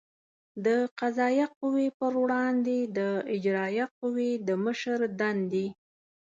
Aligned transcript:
د 0.65 0.67
قضایه 0.99 1.45
قوې 1.59 1.87
پر 1.99 2.13
وړاندې 2.23 2.77
د 2.97 2.99
اجرایه 3.35 3.85
قوې 3.99 4.31
د 4.47 4.49
مشر 4.65 4.99
دندې 5.19 5.67